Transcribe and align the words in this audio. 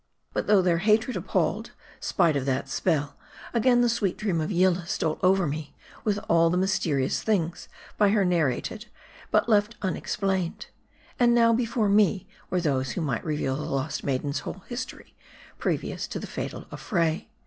But 0.33 0.47
though 0.47 0.63
their 0.63 0.79
hatred 0.79 1.15
appalled, 1.15 1.73
spite 1.99 2.35
of 2.35 2.47
that 2.47 2.67
spell, 2.67 3.15
again 3.53 3.81
the 3.81 3.87
sweet 3.87 4.17
dream 4.17 4.41
of 4.41 4.51
Yillah 4.51 4.87
stole 4.87 5.19
over 5.21 5.45
me, 5.45 5.75
with 6.03 6.17
all 6.27 6.49
the 6.49 6.57
M 6.57 6.63
A 6.63 6.65
R 6.65 6.65
D 6.65 6.73
I. 6.73 6.79
353 7.05 7.05
mysterious 7.05 7.21
things 7.21 7.69
by 7.99 8.09
her 8.09 8.25
narrated, 8.25 8.85
but 9.29 9.47
left 9.47 9.75
unexplained. 9.83 10.65
And 11.19 11.35
now, 11.35 11.53
before 11.53 11.87
me 11.87 12.25
were 12.49 12.59
those 12.61 12.93
who 12.93 13.01
might 13.01 13.23
reveal 13.23 13.55
the 13.55 13.61
lost 13.61 14.03
maiden's 14.03 14.39
whole 14.39 14.63
history, 14.67 15.13
previous 15.59 16.07
to 16.07 16.19
the 16.19 16.25
fatal 16.25 16.65
affray. 16.71 17.27